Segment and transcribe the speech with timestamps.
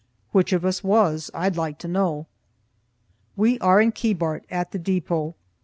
[0.31, 1.29] Which of us was?
[1.31, 2.25] I'd like to know.
[3.35, 5.35] We are in Keebart, at the depot.